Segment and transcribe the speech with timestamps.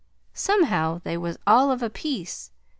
[0.33, 2.49] Somehow they was all of a piece.